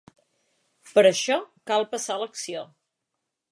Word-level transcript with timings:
Per 0.93 1.03
això 1.09 1.37
cal 1.71 1.87
passar 1.93 2.17
a 2.17 2.25
l’acció. 2.25 2.67